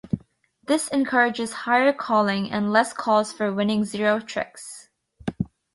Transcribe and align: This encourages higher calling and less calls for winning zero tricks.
This 0.65 0.87
encourages 0.87 1.53
higher 1.53 1.93
calling 1.93 2.49
and 2.49 2.71
less 2.73 2.91
calls 2.91 3.31
for 3.31 3.53
winning 3.53 3.85
zero 3.85 4.19
tricks. 4.19 4.89